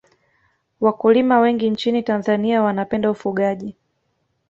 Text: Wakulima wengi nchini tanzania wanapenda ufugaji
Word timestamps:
Wakulima 0.81 1.39
wengi 1.39 1.69
nchini 1.69 2.03
tanzania 2.03 2.61
wanapenda 2.61 3.11
ufugaji 3.11 3.75